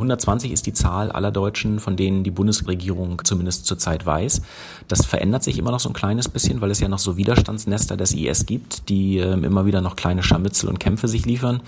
120 0.00 0.50
ist 0.50 0.66
die 0.66 0.72
Zahl 0.72 1.12
aller 1.12 1.30
Deutschen, 1.30 1.78
von 1.78 1.96
denen 1.96 2.24
die 2.24 2.30
Bundesregierung 2.30 3.20
zumindest 3.24 3.66
zurzeit 3.66 4.06
weiß. 4.06 4.40
Das 4.88 5.04
verändert 5.04 5.42
sich 5.42 5.58
immer 5.58 5.70
noch 5.70 5.80
so 5.80 5.90
ein 5.90 5.92
kleines 5.92 6.28
bisschen, 6.28 6.60
weil 6.60 6.70
es 6.70 6.80
ja 6.80 6.88
noch 6.88 6.98
so 6.98 7.16
Widerstandsnester 7.16 7.96
des 7.96 8.14
IS 8.14 8.46
gibt, 8.46 8.88
die 8.88 9.18
äh, 9.18 9.32
immer 9.32 9.66
wieder 9.66 9.82
noch 9.82 9.96
kleine 9.96 10.22
Scharmützel 10.22 10.68
und 10.68 10.80
Kämpfe 10.80 11.06
sich 11.06 11.26
liefern 11.26 11.60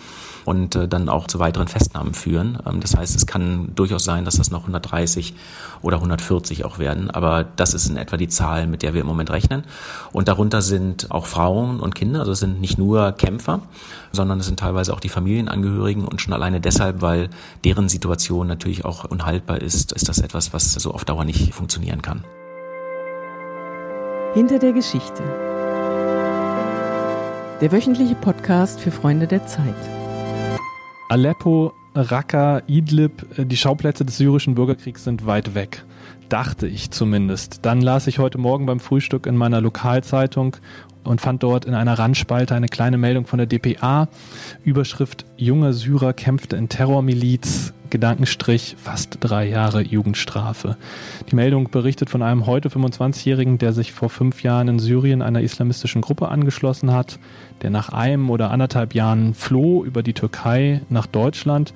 und 0.44 0.74
äh, 0.74 0.88
dann 0.88 1.08
auch 1.08 1.26
zu 1.26 1.38
weiteren 1.38 1.68
Festnahmen 1.68 2.14
führen. 2.14 2.58
Ähm, 2.66 2.80
das 2.80 2.96
heißt, 2.96 3.14
es 3.14 3.26
kann 3.26 3.72
durchaus 3.74 4.04
sein, 4.04 4.24
dass 4.24 4.36
das 4.36 4.50
noch 4.50 4.62
130 4.62 5.34
oder 5.82 5.96
140 5.96 6.64
auch 6.64 6.78
werden. 6.78 7.10
Aber 7.10 7.44
das 7.44 7.74
ist 7.74 7.88
in 7.88 7.96
etwa 7.96 8.16
die 8.16 8.28
Zahl, 8.28 8.66
mit 8.66 8.82
der 8.82 8.94
wir 8.94 9.02
im 9.02 9.06
Moment 9.06 9.30
rechnen. 9.30 9.64
Und 10.12 10.28
darunter 10.28 10.62
sind 10.62 11.10
auch 11.10 11.26
Frauen 11.26 11.80
und 11.80 11.94
Kinder. 11.94 12.20
Also 12.20 12.32
es 12.32 12.38
sind 12.38 12.60
nicht 12.60 12.78
nur 12.78 13.12
Kämpfer, 13.12 13.60
sondern 14.12 14.40
es 14.40 14.46
sind 14.46 14.58
teilweise 14.58 14.94
auch 14.94 15.00
die 15.00 15.08
Familienangehörigen 15.08 16.06
und 16.06 16.20
schon 16.20 16.32
alleine 16.32 16.60
deshalb, 16.60 17.02
weil 17.02 17.28
deren 17.64 17.88
Situation 17.88 18.21
Situation 18.22 18.46
natürlich 18.46 18.84
auch 18.84 19.04
unhaltbar 19.04 19.60
ist, 19.60 19.90
ist 19.92 20.08
das 20.08 20.20
etwas, 20.20 20.52
was 20.52 20.72
so 20.74 20.92
auf 20.92 21.04
Dauer 21.04 21.24
nicht 21.24 21.52
funktionieren 21.52 22.02
kann. 22.02 22.22
Hinter 24.32 24.60
der 24.60 24.72
Geschichte. 24.72 25.22
Der 27.60 27.72
wöchentliche 27.72 28.14
Podcast 28.14 28.80
für 28.80 28.92
Freunde 28.92 29.26
der 29.26 29.44
Zeit. 29.46 29.74
Aleppo, 31.08 31.72
Raqqa, 31.94 32.62
Idlib, 32.68 33.26
die 33.36 33.56
Schauplätze 33.56 34.04
des 34.04 34.18
syrischen 34.18 34.54
Bürgerkriegs 34.54 35.02
sind 35.02 35.26
weit 35.26 35.56
weg. 35.56 35.84
Dachte 36.28 36.68
ich 36.68 36.92
zumindest. 36.92 37.66
Dann 37.66 37.82
las 37.82 38.06
ich 38.06 38.20
heute 38.20 38.38
Morgen 38.38 38.66
beim 38.66 38.78
Frühstück 38.78 39.26
in 39.26 39.36
meiner 39.36 39.60
Lokalzeitung 39.60 40.56
und 41.02 41.20
fand 41.20 41.42
dort 41.42 41.64
in 41.64 41.74
einer 41.74 41.98
Randspalte 41.98 42.54
eine 42.54 42.68
kleine 42.68 42.98
Meldung 42.98 43.26
von 43.26 43.38
der 43.38 43.46
DPA. 43.46 44.08
Überschrift 44.62 45.26
Junger 45.36 45.72
Syrer 45.72 46.12
kämpfte 46.12 46.56
in 46.56 46.68
Terrormiliz, 46.68 47.74
Gedankenstrich 47.92 48.74
fast 48.82 49.18
drei 49.20 49.46
Jahre 49.46 49.82
Jugendstrafe. 49.82 50.78
Die 51.30 51.36
Meldung 51.36 51.70
berichtet 51.70 52.08
von 52.08 52.22
einem 52.22 52.46
heute 52.46 52.70
25-Jährigen, 52.70 53.58
der 53.58 53.74
sich 53.74 53.92
vor 53.92 54.08
fünf 54.08 54.42
Jahren 54.42 54.68
in 54.68 54.78
Syrien 54.78 55.20
einer 55.20 55.42
islamistischen 55.42 56.00
Gruppe 56.00 56.28
angeschlossen 56.30 56.90
hat, 56.90 57.18
der 57.60 57.68
nach 57.68 57.90
einem 57.90 58.30
oder 58.30 58.50
anderthalb 58.50 58.94
Jahren 58.94 59.34
floh 59.34 59.84
über 59.84 60.02
die 60.02 60.14
Türkei 60.14 60.80
nach 60.88 61.06
Deutschland 61.06 61.74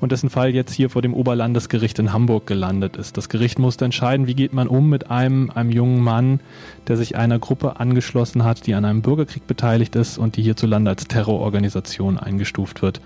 und 0.00 0.12
dessen 0.12 0.28
Fall 0.28 0.54
jetzt 0.54 0.74
hier 0.74 0.90
vor 0.90 1.00
dem 1.00 1.14
Oberlandesgericht 1.14 1.98
in 1.98 2.12
Hamburg 2.12 2.46
gelandet 2.46 2.98
ist. 2.98 3.16
Das 3.16 3.30
Gericht 3.30 3.58
musste 3.58 3.86
entscheiden, 3.86 4.26
wie 4.26 4.34
geht 4.34 4.52
man 4.52 4.68
um 4.68 4.90
mit 4.90 5.10
einem, 5.10 5.50
einem 5.50 5.70
jungen 5.70 6.02
Mann, 6.02 6.40
der 6.88 6.98
sich 6.98 7.16
einer 7.16 7.38
Gruppe 7.38 7.80
angeschlossen 7.80 8.44
hat, 8.44 8.66
die 8.66 8.74
an 8.74 8.84
einem 8.84 9.00
Bürgerkrieg 9.00 9.46
beteiligt 9.46 9.96
ist 9.96 10.18
und 10.18 10.36
die 10.36 10.42
hierzulande 10.42 10.90
als 10.90 11.08
Terrororganisation 11.08 12.18
eingestuft 12.18 12.82
wird. 12.82 13.00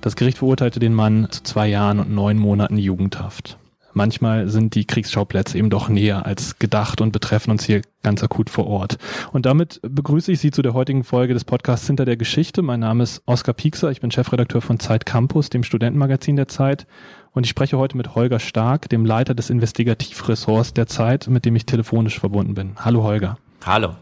Das 0.00 0.14
Gericht 0.14 0.38
verurteilte 0.38 0.78
den 0.78 0.94
Mann 0.94 1.26
zu 1.30 1.42
zwei 1.42 1.66
Jahren 1.68 1.98
und 1.98 2.10
neun 2.10 2.38
Monaten 2.38 2.78
Jugendhaft. 2.78 3.58
Manchmal 3.94 4.48
sind 4.48 4.76
die 4.76 4.84
Kriegsschauplätze 4.84 5.58
eben 5.58 5.70
doch 5.70 5.88
näher 5.88 6.24
als 6.24 6.60
gedacht 6.60 7.00
und 7.00 7.10
betreffen 7.10 7.50
uns 7.50 7.64
hier 7.64 7.82
ganz 8.04 8.22
akut 8.22 8.48
vor 8.48 8.68
Ort. 8.68 8.98
Und 9.32 9.44
damit 9.44 9.80
begrüße 9.82 10.30
ich 10.30 10.38
Sie 10.38 10.52
zu 10.52 10.62
der 10.62 10.72
heutigen 10.72 11.02
Folge 11.02 11.34
des 11.34 11.44
Podcasts 11.44 11.86
Hinter 11.88 12.04
der 12.04 12.16
Geschichte. 12.16 12.62
Mein 12.62 12.78
Name 12.78 13.02
ist 13.02 13.22
Oskar 13.26 13.54
Piekser, 13.54 13.90
ich 13.90 14.00
bin 14.00 14.12
Chefredakteur 14.12 14.60
von 14.60 14.78
Zeit 14.78 15.04
Campus, 15.04 15.50
dem 15.50 15.64
Studentenmagazin 15.64 16.36
der 16.36 16.46
Zeit. 16.46 16.86
Und 17.32 17.44
ich 17.44 17.50
spreche 17.50 17.76
heute 17.76 17.96
mit 17.96 18.14
Holger 18.14 18.38
Stark, 18.38 18.88
dem 18.88 19.04
Leiter 19.04 19.34
des 19.34 19.50
Investigativressorts 19.50 20.74
der 20.74 20.86
Zeit, 20.86 21.26
mit 21.26 21.44
dem 21.44 21.56
ich 21.56 21.66
telefonisch 21.66 22.20
verbunden 22.20 22.54
bin. 22.54 22.76
Hallo 22.76 23.02
Holger. 23.02 23.36
Hallo. 23.68 23.96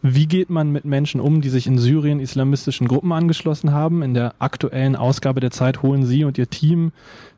Wie 0.00 0.26
geht 0.26 0.48
man 0.48 0.72
mit 0.72 0.86
Menschen 0.86 1.20
um, 1.20 1.42
die 1.42 1.50
sich 1.50 1.66
in 1.66 1.76
Syrien 1.76 2.20
islamistischen 2.20 2.88
Gruppen 2.88 3.12
angeschlossen 3.12 3.70
haben? 3.70 4.02
In 4.02 4.14
der 4.14 4.32
aktuellen 4.38 4.96
Ausgabe 4.96 5.40
der 5.40 5.50
Zeit 5.50 5.82
holen 5.82 6.06
Sie 6.06 6.24
und 6.24 6.38
Ihr 6.38 6.48
Team 6.48 6.92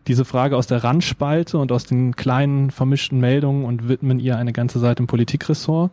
diese 0.06 0.24
Frage 0.24 0.56
aus 0.56 0.68
der 0.68 0.84
Randspalte 0.84 1.58
und 1.58 1.72
aus 1.72 1.82
den 1.82 2.14
kleinen 2.14 2.70
vermischten 2.70 3.18
Meldungen 3.18 3.64
und 3.64 3.88
widmen 3.88 4.20
ihr 4.20 4.36
eine 4.36 4.52
ganze 4.52 4.78
Seite 4.78 5.02
im 5.02 5.08
Politikressort. 5.08 5.90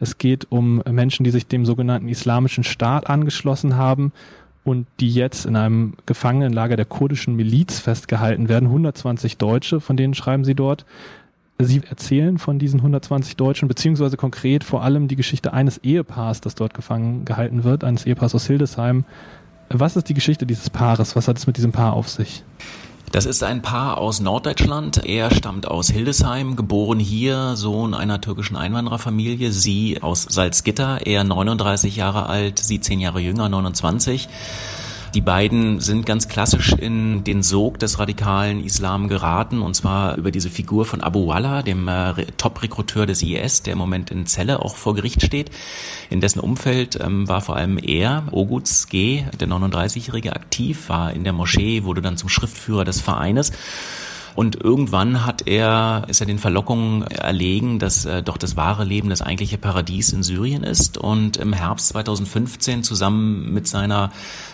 Es 0.00 0.18
geht 0.18 0.48
um 0.50 0.82
Menschen, 0.90 1.22
die 1.22 1.30
sich 1.30 1.46
dem 1.46 1.64
sogenannten 1.64 2.08
Islamischen 2.08 2.64
Staat 2.64 3.08
angeschlossen 3.08 3.76
haben 3.76 4.12
und 4.64 4.88
die 4.98 5.10
jetzt 5.10 5.46
in 5.46 5.54
einem 5.54 5.94
Gefangenenlager 6.06 6.74
der 6.74 6.86
kurdischen 6.86 7.36
Miliz 7.36 7.78
festgehalten 7.78 8.48
werden. 8.48 8.66
120 8.66 9.36
Deutsche, 9.36 9.78
von 9.78 9.96
denen 9.96 10.14
schreiben 10.14 10.44
sie 10.44 10.56
dort. 10.56 10.86
Sie 11.64 11.82
erzählen 11.88 12.38
von 12.38 12.58
diesen 12.58 12.80
120 12.80 13.36
Deutschen, 13.36 13.68
beziehungsweise 13.68 14.16
konkret 14.16 14.64
vor 14.64 14.82
allem 14.82 15.08
die 15.08 15.16
Geschichte 15.16 15.52
eines 15.52 15.78
Ehepaars, 15.78 16.40
das 16.40 16.54
dort 16.54 16.74
gefangen 16.74 17.24
gehalten 17.24 17.64
wird, 17.64 17.84
eines 17.84 18.06
Ehepaars 18.06 18.34
aus 18.34 18.46
Hildesheim. 18.46 19.04
Was 19.68 19.96
ist 19.96 20.08
die 20.08 20.14
Geschichte 20.14 20.46
dieses 20.46 20.70
Paares? 20.70 21.14
Was 21.16 21.28
hat 21.28 21.38
es 21.38 21.46
mit 21.46 21.56
diesem 21.56 21.72
Paar 21.72 21.92
auf 21.92 22.08
sich? 22.08 22.42
Das 23.12 23.26
ist 23.26 23.42
ein 23.42 23.60
Paar 23.60 23.98
aus 23.98 24.20
Norddeutschland. 24.20 25.04
Er 25.04 25.32
stammt 25.34 25.66
aus 25.66 25.90
Hildesheim, 25.90 26.54
geboren 26.54 27.00
hier, 27.00 27.56
Sohn 27.56 27.92
einer 27.92 28.20
türkischen 28.20 28.56
Einwandererfamilie. 28.56 29.50
Sie 29.50 30.00
aus 30.00 30.26
Salzgitter, 30.28 31.06
er 31.06 31.24
39 31.24 31.96
Jahre 31.96 32.26
alt, 32.26 32.60
sie 32.60 32.80
10 32.80 33.00
Jahre 33.00 33.20
jünger, 33.20 33.48
29. 33.48 34.28
Die 35.14 35.20
beiden 35.20 35.80
sind 35.80 36.06
ganz 36.06 36.28
klassisch 36.28 36.72
in 36.72 37.24
den 37.24 37.42
Sog 37.42 37.80
des 37.80 37.98
radikalen 37.98 38.62
Islam 38.62 39.08
geraten, 39.08 39.60
und 39.60 39.74
zwar 39.74 40.16
über 40.16 40.30
diese 40.30 40.50
Figur 40.50 40.84
von 40.84 41.00
Abu 41.00 41.26
Wallah, 41.26 41.62
dem 41.62 41.88
äh, 41.88 42.26
Top-Rekruteur 42.36 43.06
des 43.06 43.22
IS, 43.22 43.62
der 43.62 43.72
im 43.72 43.78
Moment 43.78 44.12
in 44.12 44.26
Celle 44.26 44.60
auch 44.62 44.76
vor 44.76 44.94
Gericht 44.94 45.22
steht. 45.22 45.50
In 46.10 46.20
dessen 46.20 46.38
Umfeld 46.38 46.96
ähm, 47.00 47.26
war 47.26 47.40
vor 47.40 47.56
allem 47.56 47.78
er, 47.78 48.24
Oguz 48.30 48.86
G., 48.88 49.24
der 49.40 49.48
39-Jährige, 49.48 50.32
aktiv, 50.36 50.88
war 50.88 51.12
in 51.12 51.24
der 51.24 51.32
Moschee, 51.32 51.82
wurde 51.82 52.02
dann 52.02 52.16
zum 52.16 52.28
Schriftführer 52.28 52.84
des 52.84 53.00
Vereines. 53.00 53.50
Und 54.34 54.56
irgendwann 54.56 55.26
hat 55.26 55.46
er, 55.46 56.04
ist 56.08 56.20
er 56.20 56.26
den 56.26 56.38
Verlockungen 56.38 57.02
erlegen, 57.02 57.78
dass 57.78 58.04
äh, 58.04 58.22
doch 58.22 58.36
das 58.36 58.56
wahre 58.56 58.84
Leben 58.84 59.10
das 59.10 59.22
eigentliche 59.22 59.58
Paradies 59.58 60.12
in 60.12 60.22
Syrien 60.22 60.62
ist. 60.62 60.98
Und 60.98 61.36
im 61.36 61.52
Herbst 61.52 61.88
2015 61.88 62.82
zusammen 62.82 63.52
mit 63.52 63.66
seiner 63.66 64.10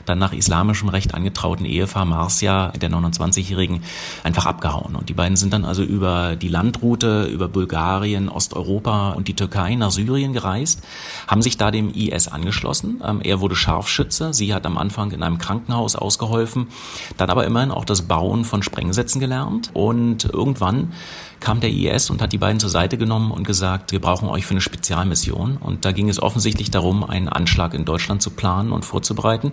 dann 0.06 0.18
nach 0.18 0.32
islamischem 0.32 0.88
Recht 0.88 1.14
angetrauten 1.14 1.66
Ehepaar 1.66 2.04
Marcia, 2.04 2.68
der 2.68 2.90
29-Jährigen, 2.90 3.82
einfach 4.24 4.46
abgehauen. 4.46 4.94
Und 4.94 5.08
die 5.08 5.14
beiden 5.14 5.36
sind 5.36 5.52
dann 5.52 5.64
also 5.64 5.82
über 5.82 6.36
die 6.36 6.48
Landroute, 6.48 7.24
über 7.24 7.48
Bulgarien, 7.48 8.28
Osteuropa 8.28 9.10
und 9.10 9.28
die 9.28 9.34
Türkei 9.34 9.74
nach 9.74 9.90
Syrien 9.90 10.32
gereist, 10.32 10.82
haben 11.26 11.42
sich 11.42 11.56
da 11.58 11.70
dem 11.70 11.92
IS 11.92 12.28
angeschlossen. 12.28 13.02
Ähm, 13.04 13.20
er 13.22 13.40
wurde 13.40 13.56
Scharfschütze. 13.56 14.32
Sie 14.32 14.54
hat 14.54 14.66
am 14.66 14.78
Anfang 14.78 15.10
in 15.10 15.22
einem 15.22 15.38
Krankenhaus 15.38 15.96
ausgeholfen, 15.96 16.68
dann 17.16 17.30
aber 17.30 17.44
immerhin 17.44 17.70
auch 17.70 17.84
das 17.84 18.02
Bauen 18.02 18.44
von 18.44 18.62
Sprengsätzen 18.62 19.20
gelernt 19.20 19.65
und 19.74 20.24
irgendwann 20.24 20.92
kam 21.40 21.60
der 21.60 21.70
IS 21.70 22.10
und 22.10 22.22
hat 22.22 22.32
die 22.32 22.38
beiden 22.38 22.60
zur 22.60 22.70
Seite 22.70 22.98
genommen 22.98 23.30
und 23.30 23.46
gesagt, 23.46 23.92
wir 23.92 24.00
brauchen 24.00 24.28
euch 24.28 24.46
für 24.46 24.52
eine 24.52 24.60
Spezialmission. 24.60 25.56
Und 25.56 25.84
da 25.84 25.92
ging 25.92 26.08
es 26.08 26.22
offensichtlich 26.22 26.70
darum, 26.70 27.04
einen 27.04 27.28
Anschlag 27.28 27.74
in 27.74 27.84
Deutschland 27.84 28.22
zu 28.22 28.30
planen 28.30 28.72
und 28.72 28.84
vorzubereiten. 28.84 29.52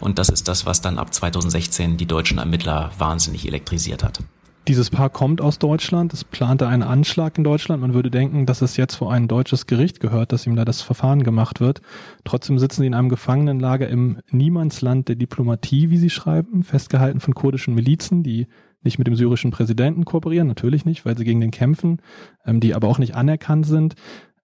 Und 0.00 0.18
das 0.18 0.28
ist 0.28 0.48
das, 0.48 0.64
was 0.64 0.80
dann 0.80 0.98
ab 0.98 1.12
2016 1.12 1.96
die 1.96 2.06
deutschen 2.06 2.38
Ermittler 2.38 2.92
wahnsinnig 2.98 3.46
elektrisiert 3.46 4.04
hat. 4.04 4.20
Dieses 4.68 4.90
Paar 4.90 5.08
kommt 5.08 5.40
aus 5.40 5.58
Deutschland, 5.58 6.12
es 6.12 6.24
plante 6.24 6.68
einen 6.68 6.82
Anschlag 6.82 7.38
in 7.38 7.44
Deutschland. 7.44 7.80
Man 7.80 7.94
würde 7.94 8.10
denken, 8.10 8.44
dass 8.44 8.60
es 8.60 8.76
jetzt 8.76 8.96
vor 8.96 9.10
ein 9.10 9.26
deutsches 9.26 9.66
Gericht 9.66 9.98
gehört, 9.98 10.30
dass 10.30 10.46
ihm 10.46 10.56
da 10.56 10.66
das 10.66 10.82
Verfahren 10.82 11.22
gemacht 11.22 11.60
wird. 11.60 11.80
Trotzdem 12.24 12.58
sitzen 12.58 12.82
sie 12.82 12.86
in 12.86 12.92
einem 12.92 13.08
Gefangenenlager 13.08 13.88
im 13.88 14.18
Niemandsland 14.30 15.08
der 15.08 15.16
Diplomatie, 15.16 15.88
wie 15.88 15.96
sie 15.96 16.10
schreiben, 16.10 16.64
festgehalten 16.64 17.20
von 17.20 17.32
kurdischen 17.32 17.74
Milizen, 17.74 18.22
die 18.22 18.46
nicht 18.82 18.98
mit 18.98 19.06
dem 19.06 19.16
syrischen 19.16 19.50
Präsidenten 19.50 20.04
kooperieren, 20.04 20.48
natürlich 20.48 20.84
nicht, 20.84 21.04
weil 21.04 21.16
sie 21.16 21.24
gegen 21.24 21.40
den 21.40 21.50
kämpfen, 21.50 22.00
ähm, 22.46 22.60
die 22.60 22.74
aber 22.74 22.88
auch 22.88 22.98
nicht 22.98 23.14
anerkannt 23.14 23.66
sind. 23.66 23.94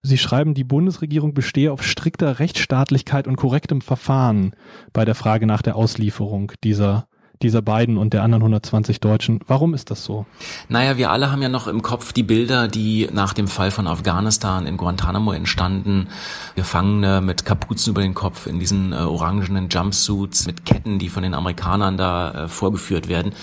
Sie 0.01 0.17
schreiben, 0.17 0.53
die 0.53 0.63
Bundesregierung 0.63 1.33
bestehe 1.33 1.71
auf 1.71 1.83
strikter 1.83 2.39
Rechtsstaatlichkeit 2.39 3.27
und 3.27 3.37
korrektem 3.37 3.81
Verfahren 3.81 4.55
bei 4.93 5.03
der 5.03 5.15
Frage 5.15 5.47
nach 5.47 5.63
der 5.63 5.75
Auslieferung 5.75 6.51
dieser 6.63 7.07
dieser 7.41 7.61
beiden 7.61 7.97
und 7.97 8.13
der 8.13 8.23
anderen 8.23 8.43
120 8.43 8.99
Deutschen. 8.99 9.39
Warum 9.47 9.73
ist 9.73 9.91
das 9.91 10.03
so? 10.03 10.25
Naja, 10.69 10.97
wir 10.97 11.11
alle 11.11 11.31
haben 11.31 11.41
ja 11.41 11.49
noch 11.49 11.67
im 11.67 11.81
Kopf 11.81 12.13
die 12.13 12.23
Bilder, 12.23 12.67
die 12.67 13.09
nach 13.11 13.33
dem 13.33 13.47
Fall 13.47 13.71
von 13.71 13.87
Afghanistan 13.87 14.67
in 14.67 14.77
Guantanamo 14.77 15.31
entstanden. 15.31 16.07
Gefangene 16.55 17.21
mit 17.21 17.45
Kapuzen 17.45 17.91
über 17.91 18.01
den 18.01 18.13
Kopf 18.13 18.47
in 18.47 18.59
diesen 18.59 18.93
äh, 18.93 18.97
orangenen 18.97 19.69
Jumpsuits 19.69 20.45
mit 20.45 20.65
Ketten, 20.65 20.99
die 20.99 21.09
von 21.09 21.23
den 21.23 21.33
Amerikanern 21.33 21.97
da 21.97 22.45
äh, 22.45 22.47
vorgeführt 22.47 23.07
werden. 23.07 23.33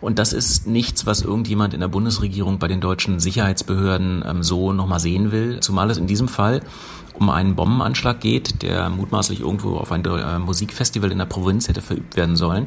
Und 0.00 0.18
das 0.18 0.32
ist 0.32 0.66
nichts, 0.66 1.06
was 1.06 1.22
irgendjemand 1.22 1.74
in 1.74 1.80
der 1.80 1.88
Bundesregierung 1.88 2.58
bei 2.58 2.68
den 2.68 2.80
deutschen 2.80 3.20
Sicherheitsbehörden 3.20 4.24
ähm, 4.26 4.42
so 4.42 4.72
nochmal 4.72 5.00
sehen 5.00 5.32
will. 5.32 5.60
Zumal 5.60 5.90
es 5.90 5.98
in 5.98 6.06
diesem 6.06 6.28
Fall 6.28 6.62
um 7.14 7.30
einen 7.30 7.54
Bombenanschlag 7.54 8.20
geht, 8.20 8.62
der 8.62 8.88
mutmaßlich 8.88 9.40
irgendwo 9.40 9.76
auf 9.76 9.92
ein 9.92 10.04
äh, 10.04 10.38
Musikfestival 10.38 11.12
in 11.12 11.18
der 11.18 11.26
Provinz 11.26 11.68
hätte 11.68 11.82
verübt 11.82 12.16
werden 12.16 12.36
sollen. 12.36 12.66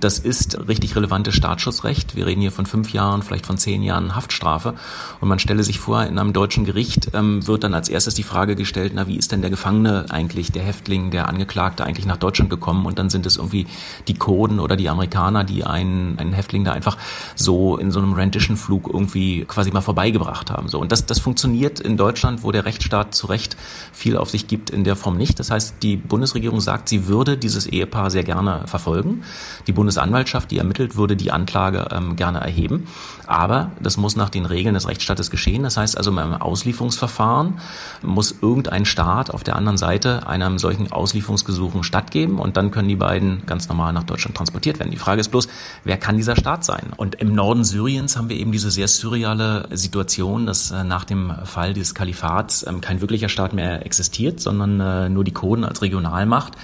Das 0.00 0.15
Das 0.16 0.24
ist 0.24 0.66
richtig 0.66 0.96
relevantes 0.96 1.34
Staatsschutzrecht. 1.34 2.16
Wir 2.16 2.24
reden 2.24 2.40
hier 2.40 2.50
von 2.50 2.64
fünf 2.64 2.94
Jahren, 2.94 3.20
vielleicht 3.20 3.44
von 3.44 3.58
zehn 3.58 3.82
Jahren 3.82 4.16
Haftstrafe. 4.16 4.72
Und 5.20 5.28
man 5.28 5.38
stelle 5.38 5.62
sich 5.62 5.78
vor, 5.78 6.04
in 6.04 6.18
einem 6.18 6.32
deutschen 6.32 6.64
Gericht 6.64 7.10
ähm, 7.12 7.46
wird 7.46 7.64
dann 7.64 7.74
als 7.74 7.90
erstes 7.90 8.14
die 8.14 8.22
Frage 8.22 8.56
gestellt, 8.56 8.92
na, 8.94 9.06
wie 9.06 9.16
ist 9.16 9.30
denn 9.30 9.42
der 9.42 9.50
Gefangene 9.50 10.06
eigentlich, 10.08 10.52
der 10.52 10.62
Häftling, 10.62 11.10
der 11.10 11.28
Angeklagte 11.28 11.84
eigentlich 11.84 12.06
nach 12.06 12.16
Deutschland 12.16 12.48
gekommen? 12.48 12.86
Und 12.86 12.98
dann 12.98 13.10
sind 13.10 13.26
es 13.26 13.36
irgendwie 13.36 13.66
die 14.08 14.14
Kurden 14.14 14.58
oder 14.58 14.74
die 14.74 14.88
Amerikaner, 14.88 15.44
die 15.44 15.64
einen, 15.64 16.18
einen 16.18 16.32
Häftling 16.32 16.64
da 16.64 16.72
einfach 16.72 16.96
so 17.34 17.76
in 17.76 17.90
so 17.90 17.98
einem 17.98 18.14
Rendition-Flug 18.14 18.88
irgendwie 18.90 19.44
quasi 19.44 19.70
mal 19.70 19.82
vorbeigebracht 19.82 20.50
haben. 20.50 20.68
So. 20.68 20.80
Und 20.80 20.92
das, 20.92 21.04
das 21.04 21.18
funktioniert 21.18 21.78
in 21.78 21.98
Deutschland, 21.98 22.42
wo 22.42 22.52
der 22.52 22.64
Rechtsstaat 22.64 23.14
zu 23.14 23.26
Recht 23.26 23.58
viel 23.92 24.16
auf 24.16 24.30
sich 24.30 24.48
gibt, 24.48 24.70
in 24.70 24.82
der 24.82 24.96
Form 24.96 25.18
nicht. 25.18 25.38
Das 25.38 25.50
heißt, 25.50 25.74
die 25.82 25.98
Bundesregierung 25.98 26.62
sagt, 26.62 26.88
sie 26.88 27.06
würde 27.06 27.36
dieses 27.36 27.66
Ehepaar 27.66 28.10
sehr 28.10 28.24
gerne 28.24 28.62
verfolgen. 28.64 29.22
Die 29.66 29.72
Bundesanwaltschaft, 29.72 30.05
die 30.50 30.58
ermittelt, 30.58 30.96
würde 30.96 31.16
die 31.16 31.32
Anklage 31.32 31.88
ähm, 31.90 32.16
gerne 32.16 32.40
erheben. 32.40 32.86
Aber 33.26 33.70
das 33.80 33.96
muss 33.96 34.16
nach 34.16 34.30
den 34.30 34.46
Regeln 34.46 34.74
des 34.74 34.88
Rechtsstaates 34.88 35.30
geschehen. 35.30 35.62
Das 35.62 35.76
heißt 35.76 35.96
also, 35.96 36.12
beim 36.12 36.34
Auslieferungsverfahren 36.34 37.60
muss 38.02 38.34
irgendein 38.40 38.84
Staat 38.84 39.30
auf 39.30 39.44
der 39.44 39.56
anderen 39.56 39.76
Seite 39.76 40.26
einem 40.26 40.58
solchen 40.58 40.92
Auslieferungsgesuchen 40.92 41.82
stattgeben 41.82 42.38
und 42.38 42.56
dann 42.56 42.70
können 42.70 42.88
die 42.88 42.96
beiden 42.96 43.44
ganz 43.46 43.68
normal 43.68 43.92
nach 43.92 44.04
Deutschland 44.04 44.36
transportiert 44.36 44.78
werden. 44.78 44.90
Die 44.90 44.96
Frage 44.96 45.20
ist 45.20 45.30
bloß, 45.30 45.48
wer 45.84 45.96
kann 45.96 46.16
dieser 46.16 46.36
Staat 46.36 46.64
sein? 46.64 46.92
Und 46.96 47.16
im 47.16 47.34
Norden 47.34 47.64
Syriens 47.64 48.16
haben 48.16 48.28
wir 48.28 48.36
eben 48.36 48.52
diese 48.52 48.70
sehr 48.70 48.88
surreale 48.88 49.68
Situation, 49.72 50.46
dass 50.46 50.70
äh, 50.70 50.84
nach 50.84 51.04
dem 51.04 51.32
Fall 51.44 51.74
des 51.74 51.94
Kalifats 51.94 52.66
ähm, 52.66 52.80
kein 52.80 53.00
wirklicher 53.00 53.28
Staat 53.28 53.52
mehr 53.52 53.84
existiert, 53.84 54.40
sondern 54.40 54.80
äh, 54.80 55.08
nur 55.08 55.24
die 55.24 55.32
Kurden 55.32 55.64
als 55.64 55.82
Regionalmacht. 55.82 56.54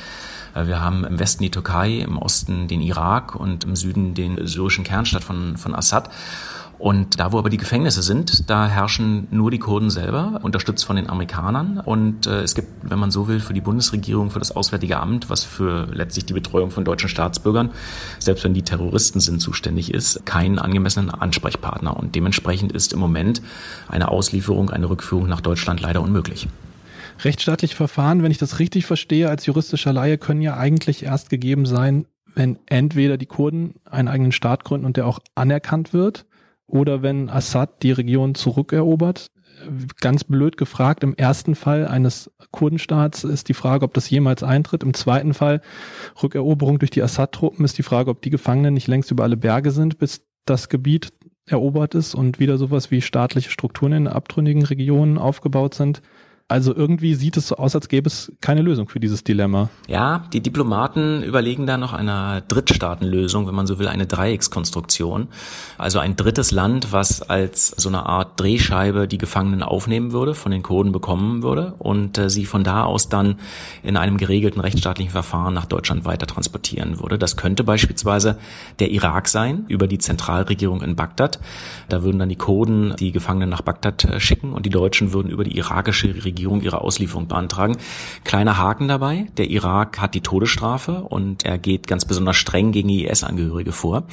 Äh, 0.55 0.67
wir 0.67 0.81
haben 0.81 1.05
im 1.05 1.19
Westen 1.19 1.43
die 1.43 1.51
Türkei, 1.51 1.99
im 1.99 2.19
Osten 2.19 2.69
den 2.69 2.81
Irak 2.81 3.35
und 3.35 3.65
im 3.65 3.77
Süden 3.77 4.15
den 4.15 4.47
syrischen 4.47 4.85
Kernstadt 4.85 5.25
von, 5.25 5.57
von 5.57 5.75
Assad. 5.75 6.11
Und 6.83 7.21
da, 7.21 7.31
wo 7.31 7.39
aber 7.39 7.49
die 7.49 7.59
Gefängnisse 7.59 8.03
sind, 8.03 8.51
da 8.51 8.67
herrschen 8.67 9.29
nur 9.31 9.53
die 9.53 9.61
Kurden 9.61 9.89
selber, 9.89 10.41
unterstützt 10.43 10.85
von 10.85 10.97
den 10.97 11.09
Amerikanern. 11.09 11.79
Und 11.79 12.27
äh, 12.27 12.41
es 12.41 12.57
gibt, 12.57 12.67
wenn 12.83 12.99
man 12.99 13.13
so 13.13 13.29
will, 13.29 13.39
für 13.39 13.55
die 13.55 13.61
Bundesregierung, 13.61 14.33
für 14.33 14.41
das 14.41 14.51
Auswärtige 14.51 14.99
Amt, 14.99 15.31
was 15.31 15.45
für 15.45 15.87
letztlich 15.93 16.27
die 16.27 16.33
Betreuung 16.33 16.73
von 16.73 16.85
deutschen 16.85 17.09
Staatsbürgern, 17.09 17.71
selbst 18.19 18.43
wenn 18.43 18.53
die 18.53 18.63
Terroristen 18.63 19.21
sind, 19.21 19.41
zuständig 19.41 19.95
ist, 19.95 20.27
keinen 20.27 20.59
angemessenen 20.59 21.11
Ansprechpartner. 21.11 21.97
Und 21.97 22.17
dementsprechend 22.17 22.73
ist 22.73 22.93
im 22.93 22.99
Moment 22.99 23.43
eine 23.89 24.09
Auslieferung, 24.09 24.71
eine 24.71 24.91
Rückführung 24.91 25.29
nach 25.29 25.41
Deutschland 25.41 25.81
leider 25.81 26.03
unmöglich. 26.03 26.49
Rechtsstaatliche 27.21 27.77
Verfahren, 27.77 28.23
wenn 28.23 28.31
ich 28.31 28.39
das 28.39 28.59
richtig 28.59 28.87
verstehe, 28.87 29.29
als 29.29 29.47
juristischer 29.47 29.93
Laie 29.93 30.19
können 30.19 30.43
ja 30.43 30.57
eigentlich 30.57 31.05
erst 31.05 31.31
gegeben 31.31 31.67
sein, 31.67 32.07
wenn 32.35 32.59
entweder 32.67 33.19
die 33.19 33.27
Kurden 33.27 33.75
einen 33.85 34.09
eigenen 34.09 34.33
Staat 34.33 34.65
gründen 34.65 34.87
und 34.87 34.97
der 34.97 35.07
auch 35.07 35.21
anerkannt 35.35 35.93
wird, 35.93 36.27
oder 36.67 37.03
wenn 37.03 37.29
Assad 37.29 37.83
die 37.83 37.93
Region 37.93 38.35
zurückerobert. 38.35 39.27
Ganz 40.01 40.25
blöd 40.25 40.57
gefragt, 40.57 41.05
im 41.05 41.15
ersten 41.15 41.55
Fall 41.55 41.87
eines 41.87 42.31
Kurdenstaats 42.51 43.25
ist 43.25 43.49
die 43.49 43.55
Frage, 43.55 43.85
ob 43.85 43.95
das 43.95 44.09
jemals 44.11 44.43
eintritt. 44.43 44.83
Im 44.83 44.95
zweiten 44.95 45.35
Fall, 45.35 45.61
Rückeroberung 46.23 46.79
durch 46.79 46.91
die 46.91 47.03
Assad-Truppen, 47.03 47.65
ist 47.65 47.79
die 47.79 47.83
Frage, 47.83 48.11
ob 48.11 48.23
die 48.23 48.31
Gefangenen 48.31 48.75
nicht 48.75 48.89
längst 48.89 49.11
über 49.11 49.23
alle 49.23 49.37
Berge 49.37 49.71
sind, 49.71 49.99
bis 49.99 50.23
das 50.47 50.69
Gebiet 50.69 51.13
erobert 51.47 51.95
ist 51.95 52.15
und 52.15 52.39
wieder 52.39 52.57
sowas 52.57 52.91
wie 52.91 53.03
staatliche 53.03 53.51
Strukturen 53.51 53.93
in 53.93 54.09
abtrünnigen 54.09 54.65
Regionen 54.65 55.19
aufgebaut 55.19 55.75
sind. 55.75 56.03
Also 56.53 56.77
irgendwie 56.77 57.15
sieht 57.15 57.39
es 57.39 57.49
so 57.49 57.57
aus, 57.57 57.75
als 57.75 57.89
gäbe 57.89 58.09
es 58.09 58.31
keine 58.43 58.61
Lösung 58.61 58.87
für 58.87 59.01
dieses 59.01 59.25
Dilemma. 59.25 59.71
Ja, 59.89 60.25
die 60.35 60.43
Diplomaten 60.43 61.23
überlegen 61.23 61.67
da 61.67 61.79
noch 61.79 61.95
einer 61.95 62.43
Drittstaatenlösung, 62.43 63.47
wenn 63.47 63.55
man 63.55 63.67
so 63.67 63.79
will, 63.79 63.89
eine 63.89 64.07
Dreieckskonstruktion. 64.07 65.29
Also 65.79 65.99
ein 65.99 66.15
drittes 66.15 66.51
Land, 66.51 66.93
was 66.93 67.23
als 67.23 67.69
so 67.69 67.89
eine 67.89 68.05
Art 68.05 68.39
Drehscheibe 68.39 69.09
die 69.09 69.17
Gefangenen 69.17 69.63
aufnehmen 69.63 70.13
würde, 70.13 70.35
von 70.35 70.53
den 70.53 70.63
Kurden 70.63 70.93
bekommen 70.93 71.43
würde 71.43 71.73
und 71.79 72.19
äh, 72.19 72.29
sie 72.29 72.45
von 72.45 72.65
da 72.65 72.85
aus 72.85 73.09
dann 73.09 73.37
in 73.83 73.97
einem 73.97 74.19
geregelten 74.19 74.61
rechtsstaatlichen 74.61 75.11
Verfahren 75.11 75.55
nach 75.55 75.65
Deutschland 75.65 76.05
weiter 76.05 76.27
transportieren 76.27 77.01
würde. 77.01 77.17
Das 77.17 77.39
könnte 77.39 77.65
beispielsweise 77.65 78.37
der 78.79 78.91
Irak 78.91 79.29
sein, 79.29 79.65
über 79.69 79.87
die 79.87 79.97
Zentralregierung 79.97 80.83
in 80.83 80.97
Bagdad. 80.97 81.41
Da 81.89 82.03
würden 82.03 82.19
dann 82.19 82.29
die 82.29 82.37
Kurden 82.37 82.95
die 82.99 83.11
Gefangenen 83.11 83.49
nach 83.49 83.63
Bagdad 83.63 84.05
äh, 84.05 84.21
schicken 84.21 84.53
und 84.53 84.67
die 84.67 84.71
Deutschen 84.71 85.15
würden 85.15 85.31
über 85.31 85.45
die 85.45 85.57
irakische 85.57 86.09
Regierung 86.23 86.42
Regierung 86.43 86.61
ihre 86.61 86.81
Auslieferung 86.81 87.29
beantragen. 87.29 87.77
Kleiner 88.25 88.59
Haken 88.59 88.89
dabei, 88.89 89.29
der 89.37 89.49
Irak 89.49 90.01
hat 90.01 90.15
die 90.15 90.23
Todesstrafe 90.23 91.03
und 91.03 91.45
er 91.45 91.57
geht 91.57 91.87
ganz 91.87 92.05
besonders 92.05 92.37
streng 92.37 92.73
gegen 92.73 92.89
IS-Angehörige 92.89 93.71
vor, 93.71 94.05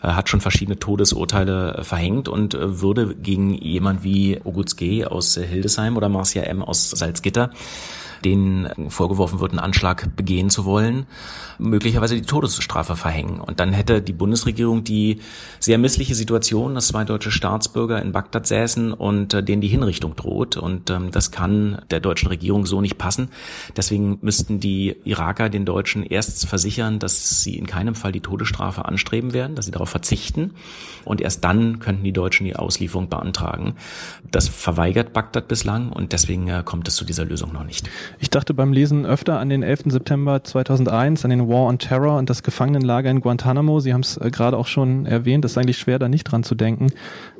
hat 0.00 0.30
schon 0.30 0.40
verschiedene 0.40 0.78
Todesurteile 0.78 1.74
äh, 1.78 1.84
verhängt 1.84 2.28
und 2.28 2.54
äh, 2.54 2.80
würde 2.80 3.14
gegen 3.14 3.52
jemand 3.52 4.02
wie 4.02 4.40
Oguz 4.44 4.76
G. 4.76 5.04
aus 5.04 5.36
Hildesheim 5.36 5.98
oder 5.98 6.08
Marcia 6.08 6.42
M. 6.44 6.62
aus 6.62 6.90
Salzgitter 6.90 7.50
denen 8.24 8.90
vorgeworfen 8.90 9.40
wird, 9.40 9.52
einen 9.52 9.60
Anschlag 9.60 10.16
begehen 10.16 10.50
zu 10.50 10.64
wollen, 10.64 11.06
möglicherweise 11.58 12.14
die 12.14 12.22
Todesstrafe 12.22 12.96
verhängen. 12.96 13.40
Und 13.40 13.60
dann 13.60 13.72
hätte 13.72 14.00
die 14.02 14.12
Bundesregierung 14.12 14.84
die 14.84 15.20
sehr 15.60 15.78
missliche 15.78 16.14
Situation, 16.14 16.74
dass 16.74 16.88
zwei 16.88 17.04
deutsche 17.04 17.30
Staatsbürger 17.30 18.00
in 18.00 18.12
Bagdad 18.12 18.46
säßen 18.46 18.92
und 18.92 19.34
äh, 19.34 19.42
denen 19.42 19.60
die 19.60 19.68
Hinrichtung 19.68 20.16
droht. 20.16 20.56
Und 20.56 20.90
ähm, 20.90 21.10
das 21.10 21.30
kann 21.30 21.82
der 21.90 22.00
deutschen 22.00 22.28
Regierung 22.28 22.66
so 22.66 22.80
nicht 22.80 22.98
passen. 22.98 23.28
Deswegen 23.76 24.18
müssten 24.22 24.60
die 24.60 24.96
Iraker 25.04 25.48
den 25.48 25.64
Deutschen 25.64 26.02
erst 26.02 26.46
versichern, 26.46 26.98
dass 26.98 27.42
sie 27.42 27.56
in 27.56 27.66
keinem 27.66 27.94
Fall 27.94 28.12
die 28.12 28.20
Todesstrafe 28.20 28.84
anstreben 28.84 29.32
werden, 29.32 29.54
dass 29.56 29.66
sie 29.66 29.70
darauf 29.70 29.90
verzichten. 29.90 30.52
Und 31.04 31.20
erst 31.20 31.44
dann 31.44 31.78
könnten 31.78 32.04
die 32.04 32.12
Deutschen 32.12 32.46
die 32.46 32.56
Auslieferung 32.56 33.08
beantragen. 33.08 33.74
Das 34.30 34.48
verweigert 34.48 35.12
Bagdad 35.12 35.48
bislang 35.48 35.90
und 35.90 36.12
deswegen 36.12 36.48
äh, 36.48 36.62
kommt 36.64 36.88
es 36.88 36.96
zu 36.96 37.04
dieser 37.04 37.24
Lösung 37.24 37.52
noch 37.52 37.64
nicht. 37.64 37.88
Ich 38.18 38.30
dachte 38.30 38.54
beim 38.54 38.72
Lesen 38.72 39.06
öfter 39.06 39.38
an 39.38 39.48
den 39.48 39.62
11. 39.62 39.84
September 39.86 40.42
2001, 40.42 41.24
an 41.24 41.30
den 41.30 41.48
War 41.48 41.66
on 41.66 41.78
Terror 41.78 42.18
und 42.18 42.30
das 42.30 42.42
Gefangenenlager 42.42 43.10
in 43.10 43.20
Guantanamo. 43.20 43.80
Sie 43.80 43.92
haben 43.92 44.02
es 44.02 44.16
äh, 44.16 44.30
gerade 44.30 44.56
auch 44.56 44.66
schon 44.66 45.06
erwähnt, 45.06 45.44
es 45.44 45.52
ist 45.52 45.58
eigentlich 45.58 45.78
schwer, 45.78 45.98
da 45.98 46.08
nicht 46.08 46.24
dran 46.24 46.44
zu 46.44 46.54
denken. 46.54 46.92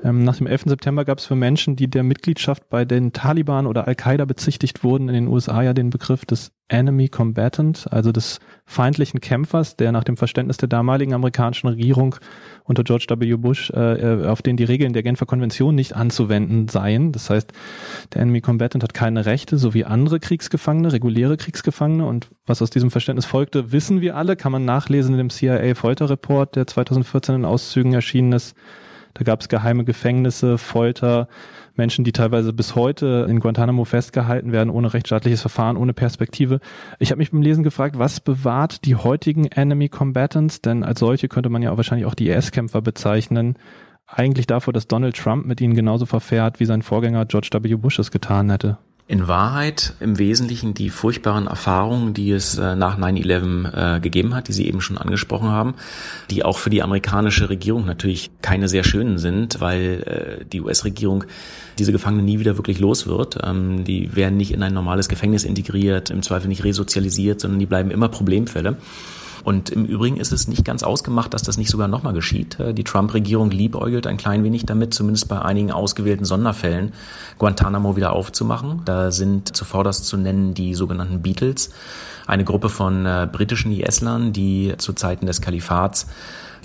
Ähm, 0.02 0.24
nach 0.24 0.36
dem 0.36 0.46
11. 0.46 0.64
September 0.66 1.04
gab 1.04 1.18
es 1.18 1.26
für 1.26 1.36
Menschen, 1.36 1.76
die 1.76 1.88
der 1.88 2.02
Mitgliedschaft 2.02 2.68
bei 2.68 2.84
den 2.84 3.12
Taliban 3.12 3.66
oder 3.66 3.86
Al-Qaida 3.86 4.24
bezichtigt 4.24 4.84
wurden, 4.84 5.08
in 5.08 5.14
den 5.14 5.28
USA 5.28 5.62
ja 5.62 5.74
den 5.74 5.90
Begriff 5.90 6.24
des 6.24 6.52
Enemy 6.68 7.08
Combatant, 7.08 7.86
also 7.90 8.10
des 8.10 8.40
feindlichen 8.64 9.20
Kämpfers, 9.20 9.76
der 9.76 9.92
nach 9.92 10.04
dem 10.04 10.16
Verständnis 10.16 10.56
der 10.56 10.68
damaligen 10.68 11.12
amerikanischen 11.12 11.68
Regierung 11.68 12.16
unter 12.64 12.82
George 12.84 13.06
W. 13.08 13.36
Bush, 13.36 13.70
äh, 13.70 14.22
äh, 14.22 14.26
auf 14.26 14.40
den 14.40 14.56
die 14.56 14.64
Regeln 14.64 14.94
der 14.94 15.02
Genfer 15.02 15.26
Konvention 15.26 15.74
nicht 15.74 15.94
anzuwenden 15.94 16.68
seien. 16.68 17.12
Das 17.12 17.28
heißt, 17.28 17.52
der 18.14 18.22
Enemy 18.22 18.40
Combatant 18.40 18.82
hat 18.82 18.94
keine 18.94 19.26
Rechte, 19.26 19.58
so 19.58 19.74
wie 19.74 19.84
andere 19.84 20.20
Kriegsgefangene, 20.20 20.92
reguläre 20.92 21.36
Kriegsgefangene. 21.36 22.06
Und 22.06 22.28
was 22.46 22.62
aus 22.62 22.70
diesem 22.70 22.90
Verständnis 22.90 23.26
folgte, 23.26 23.70
wissen 23.70 24.00
wir 24.00 24.16
alle, 24.16 24.34
kann 24.34 24.52
man 24.52 24.64
nachlesen 24.64 25.12
in 25.12 25.18
dem 25.18 25.30
CIA-Folterreport, 25.30 26.56
der 26.56 26.66
2014 26.66 27.34
in 27.34 27.44
Auszügen 27.44 27.92
erschienen 27.92 28.32
ist. 28.32 28.56
Da 29.12 29.22
gab 29.22 29.40
es 29.42 29.48
geheime 29.48 29.84
Gefängnisse, 29.84 30.58
Folter, 30.58 31.28
Menschen, 31.76 32.04
die 32.04 32.12
teilweise 32.12 32.52
bis 32.52 32.74
heute 32.74 33.26
in 33.28 33.40
Guantanamo 33.40 33.84
festgehalten 33.84 34.52
werden, 34.52 34.70
ohne 34.70 34.92
rechtsstaatliches 34.92 35.40
Verfahren, 35.40 35.76
ohne 35.76 35.92
Perspektive. 35.92 36.60
Ich 36.98 37.10
habe 37.10 37.18
mich 37.18 37.30
beim 37.30 37.42
Lesen 37.42 37.64
gefragt, 37.64 37.98
was 37.98 38.20
bewahrt 38.20 38.84
die 38.84 38.96
heutigen 38.96 39.46
Enemy 39.46 39.88
Combatants? 39.88 40.60
Denn 40.60 40.84
als 40.84 41.00
solche 41.00 41.28
könnte 41.28 41.48
man 41.48 41.62
ja 41.62 41.72
auch 41.72 41.76
wahrscheinlich 41.76 42.06
auch 42.06 42.14
die 42.14 42.28
IS-Kämpfer 42.28 42.82
bezeichnen. 42.82 43.56
Eigentlich 44.06 44.46
davor, 44.46 44.72
dass 44.72 44.86
Donald 44.86 45.16
Trump 45.16 45.46
mit 45.46 45.60
ihnen 45.60 45.74
genauso 45.74 46.06
verfährt, 46.06 46.60
wie 46.60 46.66
sein 46.66 46.82
Vorgänger 46.82 47.24
George 47.26 47.48
W. 47.52 47.74
Bush 47.76 47.98
es 47.98 48.10
getan 48.10 48.50
hätte. 48.50 48.78
In 49.06 49.28
Wahrheit 49.28 49.92
im 50.00 50.18
Wesentlichen 50.18 50.72
die 50.72 50.88
furchtbaren 50.88 51.46
Erfahrungen, 51.46 52.14
die 52.14 52.30
es 52.30 52.56
äh, 52.56 52.74
nach 52.74 52.98
9-11 52.98 53.96
äh, 53.96 54.00
gegeben 54.00 54.34
hat, 54.34 54.48
die 54.48 54.54
Sie 54.54 54.66
eben 54.66 54.80
schon 54.80 54.96
angesprochen 54.96 55.50
haben, 55.50 55.74
die 56.30 56.42
auch 56.42 56.56
für 56.56 56.70
die 56.70 56.82
amerikanische 56.82 57.50
Regierung 57.50 57.84
natürlich 57.84 58.30
keine 58.40 58.66
sehr 58.66 58.82
schönen 58.82 59.18
sind, 59.18 59.60
weil 59.60 60.38
äh, 60.40 60.44
die 60.46 60.62
US-Regierung 60.62 61.24
diese 61.78 61.92
Gefangenen 61.92 62.24
nie 62.24 62.38
wieder 62.38 62.56
wirklich 62.56 62.78
los 62.78 63.06
wird. 63.06 63.36
Ähm, 63.42 63.84
die 63.84 64.16
werden 64.16 64.38
nicht 64.38 64.52
in 64.54 64.62
ein 64.62 64.72
normales 64.72 65.10
Gefängnis 65.10 65.44
integriert, 65.44 66.08
im 66.08 66.22
Zweifel 66.22 66.48
nicht 66.48 66.64
resozialisiert, 66.64 67.42
sondern 67.42 67.58
die 67.58 67.66
bleiben 67.66 67.90
immer 67.90 68.08
Problemfälle. 68.08 68.78
Und 69.44 69.68
im 69.70 69.84
Übrigen 69.84 70.16
ist 70.16 70.32
es 70.32 70.48
nicht 70.48 70.64
ganz 70.64 70.82
ausgemacht, 70.82 71.34
dass 71.34 71.42
das 71.42 71.58
nicht 71.58 71.70
sogar 71.70 71.86
nochmal 71.86 72.14
geschieht. 72.14 72.58
Äh, 72.58 72.74
die 72.74 72.82
Trump-Regierung 72.82 73.50
liebäugelt 73.50 74.06
ein 74.06 74.16
klein 74.16 74.42
wenig 74.42 74.64
damit, 74.64 74.94
zumindest 74.94 75.28
bei 75.28 75.40
einigen 75.40 75.70
ausgewählten 75.70 76.24
Sonderfällen 76.24 76.92
Guantanamo 77.38 77.94
wieder 77.94 78.14
aufzumachen. 78.14 78.80
Da 78.86 79.10
sind 79.10 79.54
zuvorderst 79.54 80.06
zu 80.06 80.16
nennen 80.16 80.54
die 80.54 80.74
sogenannten 80.74 81.20
Beatles, 81.20 81.70
eine 82.26 82.44
Gruppe 82.44 82.70
von 82.70 83.04
äh, 83.04 83.28
britischen 83.30 83.70
IS-Lern, 83.70 84.32
die 84.32 84.74
zu 84.78 84.94
Zeiten 84.94 85.26
des 85.26 85.42
Kalifats 85.42 86.06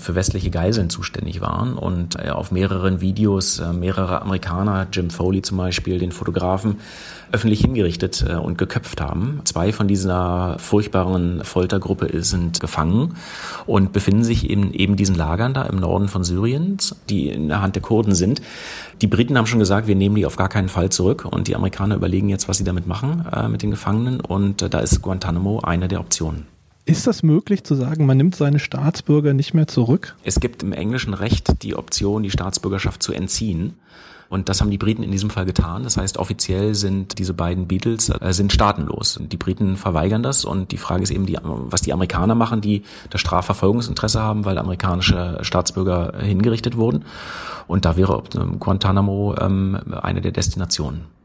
für 0.00 0.14
westliche 0.14 0.50
Geiseln 0.50 0.90
zuständig 0.90 1.40
waren 1.40 1.74
und 1.74 2.16
äh, 2.16 2.30
auf 2.30 2.50
mehreren 2.50 3.00
Videos 3.00 3.58
äh, 3.58 3.72
mehrere 3.72 4.22
Amerikaner, 4.22 4.86
Jim 4.92 5.10
Foley 5.10 5.42
zum 5.42 5.58
Beispiel, 5.58 5.98
den 5.98 6.12
Fotografen, 6.12 6.76
öffentlich 7.32 7.60
hingerichtet 7.60 8.24
äh, 8.28 8.34
und 8.34 8.58
geköpft 8.58 9.00
haben. 9.00 9.40
Zwei 9.44 9.72
von 9.72 9.88
dieser 9.88 10.58
furchtbaren 10.58 11.44
Foltergruppe 11.44 12.22
sind 12.22 12.60
gefangen 12.60 13.16
und 13.66 13.92
befinden 13.92 14.24
sich 14.24 14.48
in 14.48 14.72
eben 14.72 14.96
diesen 14.96 15.14
Lagern 15.14 15.54
da 15.54 15.62
im 15.62 15.76
Norden 15.76 16.08
von 16.08 16.24
Syriens, 16.24 16.96
die 17.08 17.28
in 17.28 17.48
der 17.48 17.62
Hand 17.62 17.76
der 17.76 17.82
Kurden 17.82 18.14
sind. 18.14 18.42
Die 19.02 19.06
Briten 19.06 19.36
haben 19.36 19.46
schon 19.46 19.58
gesagt, 19.58 19.86
wir 19.86 19.96
nehmen 19.96 20.16
die 20.16 20.26
auf 20.26 20.36
gar 20.36 20.48
keinen 20.48 20.68
Fall 20.68 20.90
zurück 20.90 21.24
und 21.24 21.48
die 21.48 21.56
Amerikaner 21.56 21.96
überlegen 21.96 22.28
jetzt, 22.28 22.48
was 22.48 22.58
sie 22.58 22.64
damit 22.64 22.86
machen 22.86 23.24
äh, 23.32 23.48
mit 23.48 23.62
den 23.62 23.70
Gefangenen 23.70 24.20
und 24.20 24.62
äh, 24.62 24.70
da 24.70 24.80
ist 24.80 25.02
Guantanamo 25.02 25.60
eine 25.60 25.88
der 25.88 26.00
Optionen. 26.00 26.59
Ist 26.90 27.06
das 27.06 27.22
möglich 27.22 27.62
zu 27.62 27.76
sagen, 27.76 28.04
man 28.04 28.16
nimmt 28.16 28.34
seine 28.34 28.58
Staatsbürger 28.58 29.32
nicht 29.32 29.54
mehr 29.54 29.68
zurück? 29.68 30.16
Es 30.24 30.40
gibt 30.40 30.62
im 30.62 30.72
englischen 30.72 31.14
Recht 31.14 31.62
die 31.62 31.76
Option, 31.76 32.24
die 32.24 32.30
Staatsbürgerschaft 32.30 33.02
zu 33.02 33.12
entziehen. 33.12 33.74
Und 34.28 34.48
das 34.48 34.60
haben 34.60 34.70
die 34.70 34.78
Briten 34.78 35.02
in 35.02 35.10
diesem 35.10 35.30
Fall 35.30 35.44
getan. 35.44 35.82
Das 35.84 35.96
heißt, 35.96 36.16
offiziell 36.16 36.74
sind 36.74 37.18
diese 37.18 37.34
beiden 37.34 37.66
Beatles 37.66 38.08
äh, 38.08 38.32
sind 38.32 38.52
staatenlos. 38.52 39.20
Die 39.20 39.36
Briten 39.36 39.76
verweigern 39.76 40.22
das 40.22 40.44
und 40.44 40.72
die 40.72 40.78
Frage 40.78 41.02
ist 41.02 41.10
eben, 41.10 41.26
die, 41.26 41.36
was 41.42 41.82
die 41.82 41.92
Amerikaner 41.92 42.34
machen, 42.34 42.60
die 42.60 42.82
das 43.10 43.20
Strafverfolgungsinteresse 43.20 44.20
haben, 44.20 44.44
weil 44.44 44.58
amerikanische 44.58 45.38
Staatsbürger 45.42 46.14
hingerichtet 46.20 46.76
wurden. 46.76 47.04
Und 47.66 47.84
da 47.84 47.96
wäre 47.96 48.22
Guantanamo 48.58 49.36
ähm, 49.40 49.78
eine 50.00 50.20
der 50.20 50.32
Destinationen. 50.32 51.19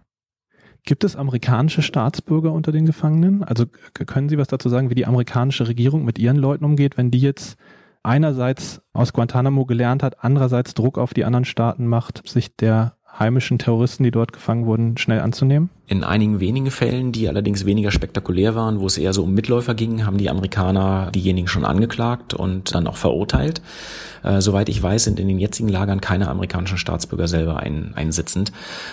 Gibt 0.86 1.04
es 1.04 1.16
amerikanische 1.16 1.82
Staatsbürger 1.82 2.52
unter 2.54 2.72
den 2.72 2.86
Gefangenen? 2.86 3.44
Also 3.44 3.66
können 3.94 4.30
Sie 4.30 4.38
was 4.38 4.48
dazu 4.48 4.70
sagen, 4.70 4.92
wie 4.92 4.96
die 4.96 5.08
amerikanische 5.08 5.68
Regierung 5.68 6.06
mit 6.06 6.20
ihren 6.20 6.38
Leuten 6.38 6.64
umgeht, 6.64 6.96
wenn 6.98 7.10
die 7.10 7.20
jetzt 7.20 7.58
einerseits 8.04 8.84
aus 8.94 9.12
Guantanamo 9.12 9.66
gelernt 9.66 10.04
hat, 10.04 10.24
andererseits 10.24 10.76
Druck 10.76 11.00
auf 11.00 11.16
die 11.16 11.26
anderen 11.26 11.46
Staaten 11.46 11.88
macht, 11.88 12.28
sich 12.28 12.56
der 12.56 12.98
heimischen 13.20 13.58
Terroristen, 13.58 14.04
die 14.04 14.12
dort 14.12 14.34
gefangen 14.34 14.66
wurden, 14.66 14.98
schnell 14.98 15.22
anzunehmen? 15.22 15.70
In 15.88 16.04
einigen 16.04 16.40
wenigen 16.40 16.72
Fällen, 16.72 17.12
die 17.12 17.30
allerdings 17.30 17.66
weniger 17.66 17.92
spektakulär 17.92 18.56
waren, 18.56 18.80
wo 18.80 18.88
es 18.88 18.98
eher 18.98 19.14
so 19.14 19.24
um 19.24 19.34
Mitläufer 19.34 19.76
ging, 19.76 20.06
haben 20.06 20.18
die 20.18 20.30
Amerikaner 20.30 21.12
diejenigen 21.14 21.48
schon 21.48 21.64
angeklagt 21.64 22.34
und 22.34 22.74
dann 22.74 22.88
auch 22.88 22.98
verurteilt. 22.98 23.62
Äh, 24.24 24.42
soweit 24.42 24.68
ich 24.68 24.82
weiß, 24.82 25.04
sind 25.04 25.20
in 25.20 25.28
den 25.28 25.40
jetzigen 25.40 25.70
Lagern 25.70 26.02
keine 26.02 26.28
amerikanischen 26.28 26.78
Staatsbürger 26.78 27.28
selber 27.28 27.58
ein, 27.58 27.94
einsitzend. 27.96 28.52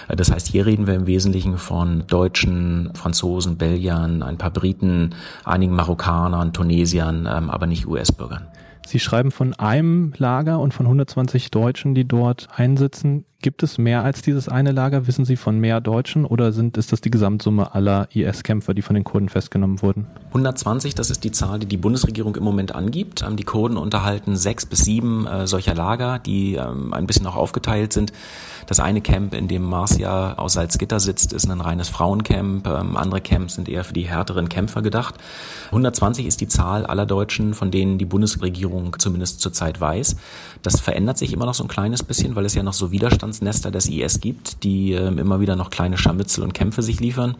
Äh, 0.08 0.16
das 0.16 0.30
heißt, 0.30 0.48
hier 0.48 0.66
reden 0.66 0.86
wir 0.86 0.94
im 0.94 1.06
Wesentlichen 1.06 1.56
von 1.56 2.04
Deutschen, 2.06 2.90
Franzosen, 2.94 3.56
Belgiern, 3.56 4.22
ein 4.22 4.36
paar 4.36 4.50
Briten, 4.50 5.14
einigen 5.44 5.74
Marokkanern, 5.74 6.52
Tunesiern, 6.52 7.26
ähm, 7.30 7.48
aber 7.48 7.66
nicht 7.66 7.86
US-Bürgern. 7.86 8.46
Sie 8.86 8.98
schreiben 8.98 9.30
von 9.30 9.54
einem 9.54 10.12
Lager 10.16 10.60
und 10.60 10.74
von 10.74 10.86
120 10.86 11.50
Deutschen, 11.50 11.94
die 11.94 12.06
dort 12.06 12.48
einsitzen. 12.54 13.24
Gibt 13.42 13.64
es 13.64 13.76
mehr 13.76 14.04
als 14.04 14.22
dieses 14.22 14.48
eine 14.48 14.70
Lager? 14.70 15.08
Wissen 15.08 15.24
Sie 15.24 15.34
von 15.34 15.58
mehr 15.58 15.80
Deutschen 15.80 16.24
oder 16.24 16.52
sind, 16.52 16.76
ist 16.76 16.92
das 16.92 17.00
die 17.00 17.10
Gesamtsumme 17.10 17.74
aller 17.74 18.06
IS-Kämpfer, 18.14 18.72
die 18.72 18.82
von 18.82 18.94
den 18.94 19.02
Kurden 19.02 19.28
festgenommen 19.28 19.82
wurden? 19.82 20.06
120, 20.28 20.94
das 20.94 21.10
ist 21.10 21.24
die 21.24 21.32
Zahl, 21.32 21.58
die 21.58 21.66
die 21.66 21.76
Bundesregierung 21.76 22.36
im 22.36 22.44
Moment 22.44 22.72
angibt. 22.72 23.22
Ähm, 23.22 23.36
die 23.36 23.42
Kurden 23.42 23.76
unterhalten 23.78 24.36
sechs 24.36 24.64
bis 24.64 24.84
sieben 24.84 25.26
äh, 25.26 25.48
solcher 25.48 25.74
Lager, 25.74 26.20
die 26.20 26.54
ähm, 26.54 26.94
ein 26.94 27.08
bisschen 27.08 27.26
auch 27.26 27.34
aufgeteilt 27.34 27.92
sind. 27.92 28.12
Das 28.66 28.78
eine 28.78 29.00
Camp, 29.00 29.34
in 29.34 29.48
dem 29.48 29.64
Marcia 29.64 30.34
aus 30.34 30.52
Salzgitter 30.52 31.00
sitzt, 31.00 31.32
ist 31.32 31.50
ein 31.50 31.60
reines 31.60 31.88
Frauencamp. 31.88 32.68
Ähm, 32.68 32.96
andere 32.96 33.20
Camps 33.20 33.56
sind 33.56 33.68
eher 33.68 33.82
für 33.82 33.92
die 33.92 34.04
härteren 34.04 34.48
Kämpfer 34.48 34.82
gedacht. 34.82 35.16
120 35.66 36.26
ist 36.26 36.40
die 36.40 36.48
Zahl 36.48 36.86
aller 36.86 37.06
Deutschen, 37.06 37.54
von 37.54 37.72
denen 37.72 37.98
die 37.98 38.04
Bundesregierung 38.04 38.71
zumindest 38.98 39.40
zurzeit 39.40 39.80
weiß. 39.80 40.16
Das 40.62 40.80
verändert 40.80 41.18
sich 41.18 41.32
immer 41.32 41.46
noch 41.46 41.54
so 41.54 41.64
ein 41.64 41.68
kleines 41.68 42.02
bisschen, 42.02 42.36
weil 42.36 42.44
es 42.44 42.54
ja 42.54 42.62
noch 42.62 42.72
so 42.72 42.90
Widerstandsnester 42.90 43.70
des 43.70 43.88
IS 43.88 44.20
gibt, 44.20 44.62
die 44.62 44.92
äh, 44.92 45.08
immer 45.08 45.40
wieder 45.40 45.56
noch 45.56 45.70
kleine 45.70 45.98
Scharmützel 45.98 46.44
und 46.44 46.54
Kämpfe 46.54 46.82
sich 46.82 47.00
liefern 47.00 47.36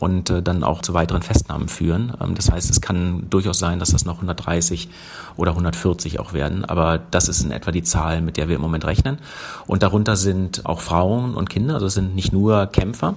und 0.00 0.30
äh, 0.30 0.42
dann 0.42 0.64
auch 0.64 0.82
zu 0.82 0.94
weiteren 0.94 1.22
Festnahmen 1.22 1.68
führen. 1.68 2.12
Ähm, 2.20 2.34
das 2.34 2.50
heißt, 2.50 2.70
es 2.70 2.80
kann 2.80 3.26
durchaus 3.30 3.58
sein, 3.58 3.78
dass 3.78 3.90
das 3.90 4.04
noch 4.04 4.16
130 4.16 4.88
oder 5.36 5.52
140 5.52 6.20
auch 6.20 6.32
werden, 6.32 6.64
aber 6.64 6.98
das 6.98 7.28
ist 7.28 7.42
in 7.42 7.50
etwa 7.50 7.70
die 7.70 7.82
Zahl, 7.82 8.20
mit 8.20 8.36
der 8.36 8.48
wir 8.48 8.56
im 8.56 8.62
Moment 8.62 8.84
rechnen. 8.84 9.18
Und 9.66 9.82
darunter 9.82 10.16
sind 10.16 10.66
auch 10.66 10.80
Frauen 10.80 11.34
und 11.34 11.50
Kinder, 11.50 11.74
also 11.74 11.86
es 11.86 11.94
sind 11.94 12.14
nicht 12.14 12.32
nur 12.32 12.66
Kämpfer, 12.66 13.16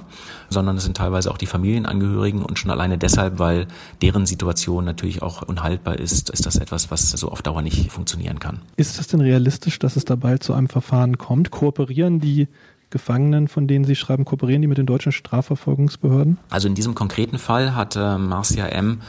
sondern 0.50 0.78
es 0.78 0.84
sind 0.84 0.98
teilweise 0.98 1.32
auch 1.32 1.38
die 1.38 1.46
Familienangehörigen 1.46 2.44
und 2.44 2.58
schon 2.58 2.72
alleine 2.72 2.98
deshalb, 2.98 3.40
weil 3.40 3.68
deren 4.02 4.26
Situation 4.26 4.86
natürlich 4.86 5.22
auch 5.22 5.42
unhaltbar 5.42 6.00
ist, 6.00 6.30
ist 6.30 6.46
das 6.46 6.56
etwas, 6.56 6.92
was 6.92 7.12
so 7.12 7.30
auf 7.30 7.42
Dauer 7.42 7.57
nicht 7.62 7.92
funktionieren 7.92 8.40
kann. 8.40 8.60
Ist 8.76 9.00
es 9.00 9.08
denn 9.08 9.22
realistisch, 9.22 9.80
dass 9.80 9.96
es 9.96 10.06
da 10.06 10.16
bald 10.16 10.44
zu 10.44 10.54
einem 10.54 10.70
Verfahren 10.70 11.18
kommt? 11.18 11.52
Kooperieren 11.52 12.20
die 12.20 12.48
Gefangenen, 12.90 13.48
von 13.48 13.68
denen 13.68 13.84
Sie 13.84 13.96
schreiben, 13.96 14.24
kooperieren 14.24 14.62
die 14.62 14.68
mit 14.68 14.78
den 14.78 14.86
deutschen 14.86 15.12
Strafverfolgungsbehörden? 15.12 16.38
Also 16.50 16.68
in 16.68 16.76
diesem 16.76 16.96
konkreten 16.96 17.38
Fall 17.38 17.76
hat 17.76 17.96
äh, 17.98 18.18
Marcia 18.18 18.66
M 18.68 19.02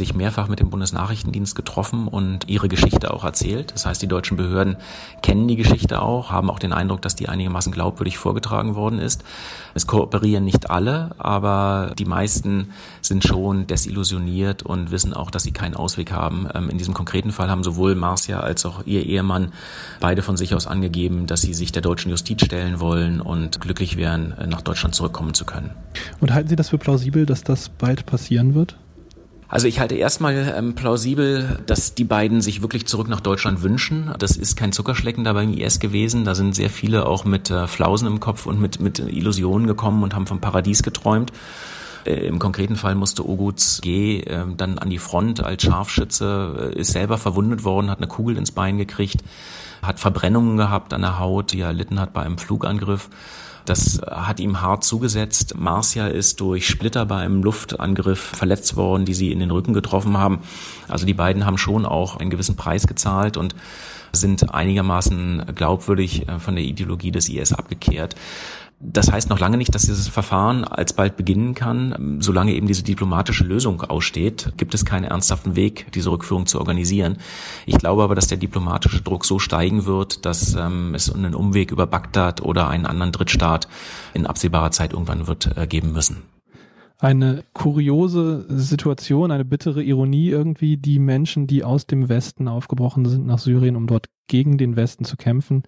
sich 0.00 0.14
mehrfach 0.14 0.48
mit 0.48 0.58
dem 0.58 0.70
Bundesnachrichtendienst 0.70 1.54
getroffen 1.54 2.08
und 2.08 2.48
ihre 2.48 2.68
Geschichte 2.68 3.12
auch 3.12 3.22
erzählt. 3.22 3.72
Das 3.74 3.86
heißt, 3.86 4.00
die 4.00 4.08
deutschen 4.08 4.36
Behörden 4.36 4.76
kennen 5.22 5.46
die 5.46 5.56
Geschichte 5.56 6.00
auch, 6.00 6.30
haben 6.30 6.50
auch 6.50 6.58
den 6.58 6.72
Eindruck, 6.72 7.02
dass 7.02 7.14
die 7.14 7.28
einigermaßen 7.28 7.70
glaubwürdig 7.70 8.18
vorgetragen 8.18 8.74
worden 8.74 8.98
ist. 8.98 9.22
Es 9.74 9.86
kooperieren 9.86 10.44
nicht 10.44 10.70
alle, 10.70 11.10
aber 11.18 11.92
die 11.98 12.06
meisten 12.06 12.70
sind 13.02 13.24
schon 13.24 13.66
desillusioniert 13.66 14.62
und 14.62 14.90
wissen 14.90 15.12
auch, 15.12 15.30
dass 15.30 15.42
sie 15.42 15.52
keinen 15.52 15.74
Ausweg 15.74 16.12
haben. 16.12 16.48
Ähm, 16.54 16.70
in 16.70 16.78
diesem 16.78 16.94
konkreten 16.94 17.30
Fall 17.30 17.50
haben 17.50 17.62
sowohl 17.62 17.94
Marcia 17.94 18.40
als 18.40 18.64
auch 18.64 18.86
ihr 18.86 19.04
Ehemann 19.04 19.52
beide 20.00 20.22
von 20.22 20.36
sich 20.36 20.54
aus 20.54 20.66
angegeben, 20.66 21.26
dass 21.26 21.42
sie 21.42 21.54
sich 21.54 21.72
der 21.72 21.82
deutschen 21.82 22.10
Justiz 22.10 22.42
stellen 22.42 22.80
wollen 22.80 23.20
und 23.20 23.60
glücklich 23.60 23.96
wären, 23.96 24.34
nach 24.48 24.62
Deutschland 24.62 24.94
zurückkommen 24.94 25.34
zu 25.34 25.44
können. 25.44 25.70
Und 26.20 26.32
halten 26.32 26.48
Sie 26.48 26.56
das 26.56 26.70
für 26.70 26.78
plausibel, 26.78 27.26
dass 27.26 27.44
das 27.44 27.68
bald 27.68 28.06
passieren 28.06 28.54
wird? 28.54 28.76
Also 29.50 29.66
ich 29.66 29.80
halte 29.80 29.96
erstmal 29.96 30.54
ähm, 30.56 30.76
plausibel, 30.76 31.58
dass 31.66 31.94
die 31.96 32.04
beiden 32.04 32.40
sich 32.40 32.62
wirklich 32.62 32.86
zurück 32.86 33.08
nach 33.08 33.20
Deutschland 33.20 33.62
wünschen. 33.62 34.14
Das 34.20 34.36
ist 34.36 34.56
kein 34.56 34.70
Zuckerschlecken 34.70 35.24
da 35.24 35.32
beim 35.32 35.52
IS 35.52 35.80
gewesen. 35.80 36.24
Da 36.24 36.36
sind 36.36 36.54
sehr 36.54 36.70
viele 36.70 37.04
auch 37.04 37.24
mit 37.24 37.50
äh, 37.50 37.66
Flausen 37.66 38.06
im 38.06 38.20
Kopf 38.20 38.46
und 38.46 38.60
mit, 38.60 38.78
mit 38.78 39.00
Illusionen 39.00 39.66
gekommen 39.66 40.04
und 40.04 40.14
haben 40.14 40.28
vom 40.28 40.40
Paradies 40.40 40.84
geträumt. 40.84 41.32
Äh, 42.04 42.26
Im 42.26 42.38
konkreten 42.38 42.76
Fall 42.76 42.94
musste 42.94 43.28
Oguts 43.28 43.80
G 43.80 44.20
äh, 44.20 44.44
dann 44.56 44.78
an 44.78 44.88
die 44.88 44.98
Front 44.98 45.42
als 45.42 45.64
Scharfschütze, 45.64 46.72
äh, 46.76 46.78
ist 46.78 46.92
selber 46.92 47.18
verwundet 47.18 47.64
worden, 47.64 47.90
hat 47.90 47.98
eine 47.98 48.06
Kugel 48.06 48.36
ins 48.36 48.52
Bein 48.52 48.78
gekriegt, 48.78 49.24
hat 49.82 49.98
Verbrennungen 49.98 50.58
gehabt 50.58 50.94
an 50.94 51.02
der 51.02 51.18
Haut, 51.18 51.52
die 51.52 51.60
er 51.60 51.68
erlitten 51.68 51.98
hat 51.98 52.12
bei 52.12 52.22
einem 52.22 52.38
Flugangriff. 52.38 53.10
Das 53.64 54.00
hat 54.10 54.40
ihm 54.40 54.60
hart 54.60 54.84
zugesetzt. 54.84 55.54
Marcia 55.56 56.06
ist 56.06 56.40
durch 56.40 56.66
Splitter 56.66 57.06
bei 57.06 57.18
einem 57.18 57.42
Luftangriff 57.42 58.20
verletzt 58.20 58.76
worden, 58.76 59.04
die 59.04 59.14
sie 59.14 59.32
in 59.32 59.38
den 59.38 59.50
Rücken 59.50 59.74
getroffen 59.74 60.16
haben. 60.16 60.40
Also 60.88 61.06
die 61.06 61.14
beiden 61.14 61.46
haben 61.46 61.58
schon 61.58 61.86
auch 61.86 62.16
einen 62.16 62.30
gewissen 62.30 62.56
Preis 62.56 62.86
gezahlt 62.86 63.36
und 63.36 63.54
sind 64.12 64.52
einigermaßen 64.52 65.52
glaubwürdig 65.54 66.28
äh, 66.28 66.38
von 66.38 66.56
der 66.56 66.64
Ideologie 66.64 67.10
des 67.10 67.28
IS 67.28 67.52
abgekehrt. 67.52 68.16
Das 68.82 69.12
heißt 69.12 69.28
noch 69.28 69.38
lange 69.38 69.58
nicht, 69.58 69.74
dass 69.74 69.82
dieses 69.82 70.08
Verfahren 70.08 70.64
alsbald 70.64 71.18
beginnen 71.18 71.54
kann. 71.54 72.16
Solange 72.20 72.54
eben 72.54 72.66
diese 72.66 72.82
diplomatische 72.82 73.44
Lösung 73.44 73.82
aussteht, 73.82 74.54
gibt 74.56 74.72
es 74.72 74.86
keinen 74.86 75.04
ernsthaften 75.04 75.54
Weg, 75.54 75.92
diese 75.92 76.10
Rückführung 76.10 76.46
zu 76.46 76.58
organisieren. 76.58 77.18
Ich 77.66 77.76
glaube 77.76 78.02
aber, 78.02 78.14
dass 78.14 78.28
der 78.28 78.38
diplomatische 78.38 79.02
Druck 79.02 79.26
so 79.26 79.38
steigen 79.38 79.84
wird, 79.84 80.24
dass 80.24 80.54
ähm, 80.54 80.94
es 80.94 81.12
einen 81.14 81.34
Umweg 81.34 81.72
über 81.72 81.86
Bagdad 81.86 82.40
oder 82.40 82.68
einen 82.68 82.86
anderen 82.86 83.12
Drittstaat 83.12 83.68
in 84.14 84.24
absehbarer 84.24 84.70
Zeit 84.70 84.94
irgendwann 84.94 85.26
wird 85.26 85.56
äh, 85.56 85.66
geben 85.66 85.92
müssen 85.92 86.22
eine 87.02 87.44
kuriose 87.54 88.44
Situation, 88.50 89.30
eine 89.30 89.46
bittere 89.46 89.82
Ironie 89.82 90.28
irgendwie, 90.28 90.76
die 90.76 90.98
Menschen, 90.98 91.46
die 91.46 91.64
aus 91.64 91.86
dem 91.86 92.10
Westen 92.10 92.46
aufgebrochen 92.46 93.06
sind 93.06 93.26
nach 93.26 93.38
Syrien, 93.38 93.76
um 93.76 93.86
dort 93.86 94.10
gegen 94.26 94.58
den 94.58 94.76
Westen 94.76 95.06
zu 95.06 95.16
kämpfen, 95.16 95.62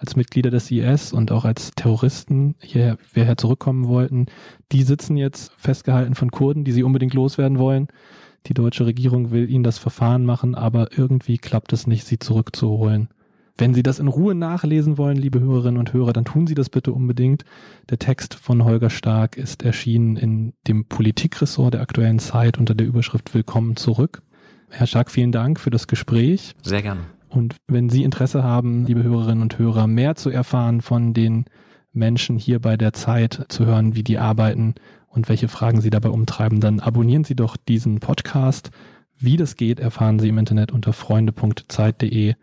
als 0.00 0.16
Mitglieder 0.16 0.50
des 0.50 0.70
IS 0.70 1.12
und 1.12 1.30
auch 1.30 1.44
als 1.44 1.72
Terroristen 1.76 2.54
hierher, 2.60 2.96
hierher 3.12 3.36
zurückkommen 3.36 3.86
wollten, 3.86 4.26
die 4.72 4.82
sitzen 4.82 5.18
jetzt 5.18 5.52
festgehalten 5.58 6.14
von 6.14 6.30
Kurden, 6.30 6.64
die 6.64 6.72
sie 6.72 6.82
unbedingt 6.82 7.12
loswerden 7.12 7.58
wollen. 7.58 7.88
Die 8.46 8.54
deutsche 8.54 8.86
Regierung 8.86 9.30
will 9.30 9.50
ihnen 9.50 9.62
das 9.62 9.76
Verfahren 9.76 10.24
machen, 10.24 10.54
aber 10.54 10.96
irgendwie 10.96 11.36
klappt 11.36 11.74
es 11.74 11.86
nicht, 11.86 12.06
sie 12.06 12.18
zurückzuholen. 12.18 13.08
Wenn 13.58 13.74
Sie 13.74 13.82
das 13.82 13.98
in 13.98 14.08
Ruhe 14.08 14.34
nachlesen 14.34 14.96
wollen, 14.96 15.18
liebe 15.18 15.38
Hörerinnen 15.38 15.78
und 15.78 15.92
Hörer, 15.92 16.14
dann 16.14 16.24
tun 16.24 16.46
Sie 16.46 16.54
das 16.54 16.70
bitte 16.70 16.94
unbedingt. 16.94 17.44
Der 17.90 17.98
Text 17.98 18.32
von 18.32 18.64
Holger 18.64 18.88
Stark 18.88 19.36
ist 19.36 19.62
erschienen 19.62 20.16
in 20.16 20.54
dem 20.66 20.86
Politikressort 20.86 21.74
der 21.74 21.82
aktuellen 21.82 22.20
Zeit 22.20 22.56
unter 22.56 22.74
der 22.74 22.86
Überschrift 22.86 23.34
Willkommen 23.34 23.76
zurück. 23.76 24.22
Herr 24.70 24.86
Stark, 24.86 25.10
vielen 25.10 25.32
Dank 25.32 25.60
für 25.60 25.68
das 25.68 25.88
Gespräch. 25.88 26.54
Sehr 26.62 26.80
gerne. 26.80 27.02
Und 27.30 27.56
wenn 27.68 27.88
Sie 27.88 28.02
Interesse 28.02 28.42
haben, 28.42 28.84
liebe 28.86 29.02
Hörerinnen 29.02 29.42
und 29.42 29.58
Hörer, 29.58 29.86
mehr 29.86 30.16
zu 30.16 30.30
erfahren 30.30 30.80
von 30.80 31.14
den 31.14 31.44
Menschen 31.92 32.38
hier 32.38 32.58
bei 32.60 32.76
der 32.76 32.92
Zeit, 32.92 33.46
zu 33.48 33.66
hören, 33.66 33.94
wie 33.94 34.02
die 34.02 34.18
arbeiten 34.18 34.74
und 35.08 35.28
welche 35.28 35.48
Fragen 35.48 35.80
sie 35.80 35.90
dabei 35.90 36.10
umtreiben, 36.10 36.60
dann 36.60 36.80
abonnieren 36.80 37.24
Sie 37.24 37.34
doch 37.34 37.56
diesen 37.56 38.00
Podcast. 38.00 38.70
Wie 39.18 39.36
das 39.36 39.56
geht, 39.56 39.80
erfahren 39.80 40.18
Sie 40.18 40.28
im 40.28 40.38
Internet 40.38 40.72
unter 40.72 40.92
freunde.zeit.de. 40.92 42.34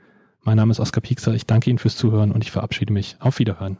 Mein 0.44 0.58
Name 0.58 0.72
ist 0.72 0.80
Oskar 0.80 1.02
Piekser. 1.02 1.34
Ich 1.34 1.46
danke 1.46 1.70
Ihnen 1.70 1.80
fürs 1.80 1.98
Zuhören 1.98 2.32
und 2.32 2.44
ich 2.44 2.52
verabschiede 2.52 2.94
mich. 2.94 3.18
Auf 3.20 3.40
Wiederhören. 3.40 3.78